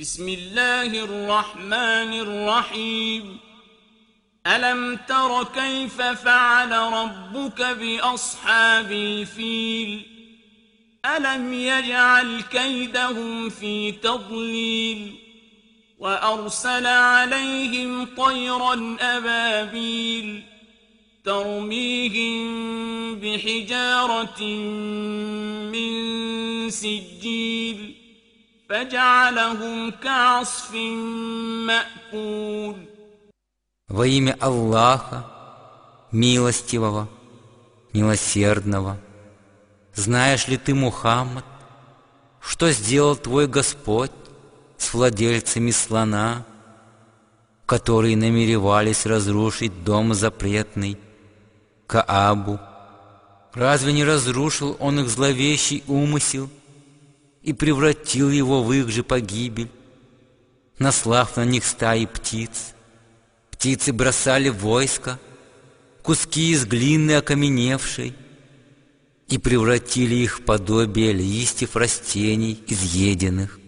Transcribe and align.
بسم 0.00 0.28
الله 0.28 1.04
الرحمن 1.04 2.12
الرحيم. 2.20 3.38
ألم 4.46 4.96
تر 5.08 5.44
كيف 5.44 6.02
فعل 6.02 6.72
ربك 6.72 7.62
بأصحاب 7.62 8.92
الفيل؟ 8.92 10.02
ألم 11.06 11.52
يجعل 11.52 12.40
كيدهم 12.40 13.48
في 13.48 13.92
تضليل؟ 13.92 15.14
وأرسل 15.98 16.86
عليهم 16.86 18.08
طيرا 18.16 18.96
أبابيل 19.00 20.42
ترميهم 21.24 22.44
بحجارة 23.14 24.42
من 25.72 26.70
سجيل. 26.70 28.05
Во 33.86 34.04
имя 34.04 34.36
Аллаха, 34.40 35.24
милостивого, 36.10 37.08
милосердного, 37.92 38.98
знаешь 39.94 40.48
ли 40.48 40.56
ты, 40.56 40.74
Мухаммад, 40.74 41.44
что 42.40 42.72
сделал 42.72 43.14
твой 43.14 43.46
Господь 43.46 44.10
с 44.78 44.92
владельцами 44.92 45.70
слона, 45.70 46.44
которые 47.66 48.16
намеревались 48.16 49.06
разрушить 49.06 49.84
дом 49.84 50.12
запретный, 50.12 50.98
Каабу? 51.86 52.58
Разве 53.54 53.92
не 53.92 54.02
разрушил 54.02 54.76
он 54.80 54.98
их 54.98 55.08
зловещий 55.08 55.84
умысел 55.86 56.50
и 57.46 57.52
превратил 57.52 58.28
его 58.28 58.64
в 58.64 58.72
их 58.72 58.88
же 58.88 59.04
погибель, 59.04 59.70
наслав 60.80 61.36
на 61.36 61.44
них 61.44 61.64
стаи 61.64 62.04
птиц? 62.04 62.74
Птицы 63.52 63.92
бросали 63.92 64.48
войско 64.48 65.20
куски 66.02 66.50
из 66.50 66.66
глины 66.66 67.12
окаменевшей 67.12 68.14
и 69.28 69.38
превратили 69.38 70.16
их 70.16 70.40
в 70.40 70.42
подобие 70.42 71.12
листьев 71.12 71.76
растений 71.76 72.60
изъеденных. 72.66 73.60